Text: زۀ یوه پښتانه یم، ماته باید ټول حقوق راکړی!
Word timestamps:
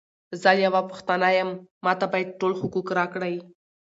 زۀ 0.41 0.51
یوه 0.65 0.81
پښتانه 0.89 1.29
یم، 1.37 1.49
ماته 1.85 2.05
باید 2.11 2.37
ټول 2.39 2.53
حقوق 2.61 2.87
راکړی! 2.97 3.35